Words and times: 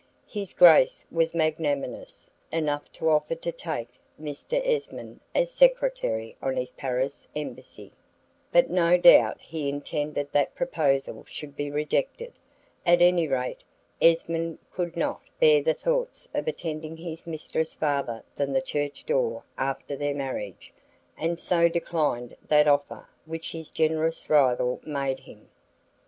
His 0.27 0.51
Grace 0.53 1.05
was 1.11 1.35
magnanimous 1.35 2.31
enough 2.51 2.91
to 2.93 3.07
offer 3.11 3.35
to 3.35 3.51
take 3.51 3.87
Mr. 4.19 4.59
Esmond 4.67 5.19
as 5.35 5.51
secretary 5.51 6.35
on 6.41 6.55
his 6.57 6.71
Paris 6.71 7.27
embassy, 7.35 7.91
but 8.51 8.71
no 8.71 8.97
doubt 8.97 9.39
he 9.41 9.69
intended 9.69 10.31
that 10.31 10.55
proposal 10.55 11.23
should 11.27 11.55
be 11.55 11.69
rejected; 11.69 12.33
at 12.83 12.99
any 12.99 13.27
rate, 13.27 13.63
Esmond 14.01 14.57
could 14.73 14.97
not 14.97 15.21
bear 15.39 15.61
the 15.61 15.75
thoughts 15.75 16.27
of 16.33 16.47
attending 16.47 16.97
his 16.97 17.27
mistress 17.27 17.75
farther 17.75 18.23
than 18.35 18.53
the 18.53 18.61
church 18.63 19.05
door 19.05 19.43
after 19.55 19.95
her 19.97 20.15
marriage, 20.15 20.73
and 21.15 21.39
so 21.39 21.69
declined 21.69 22.35
that 22.47 22.67
offer 22.67 23.07
which 23.27 23.51
his 23.51 23.69
generous 23.69 24.31
rival 24.31 24.79
made 24.83 25.19
him. 25.19 25.47